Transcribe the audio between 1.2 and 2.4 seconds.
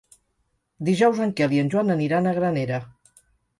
en Quel i en Joan aniran a